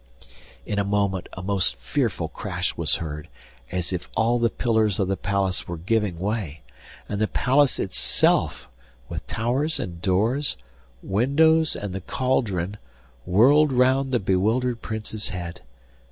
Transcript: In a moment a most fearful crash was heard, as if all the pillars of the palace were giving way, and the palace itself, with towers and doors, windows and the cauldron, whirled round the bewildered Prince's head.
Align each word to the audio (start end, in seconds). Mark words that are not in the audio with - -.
In 0.65 0.79
a 0.79 0.83
moment 0.83 1.29
a 1.33 1.43
most 1.43 1.75
fearful 1.75 2.27
crash 2.27 2.75
was 2.75 2.95
heard, 2.95 3.29
as 3.71 3.93
if 3.93 4.09
all 4.17 4.39
the 4.39 4.49
pillars 4.49 4.99
of 4.99 5.07
the 5.07 5.15
palace 5.15 5.67
were 5.67 5.77
giving 5.77 6.17
way, 6.17 6.63
and 7.07 7.21
the 7.21 7.27
palace 7.27 7.77
itself, 7.77 8.67
with 9.09 9.27
towers 9.27 9.79
and 9.79 10.01
doors, 10.01 10.57
windows 11.03 11.75
and 11.75 11.93
the 11.93 12.01
cauldron, 12.01 12.77
whirled 13.27 13.71
round 13.71 14.11
the 14.11 14.17
bewildered 14.19 14.81
Prince's 14.81 15.27
head. 15.29 15.61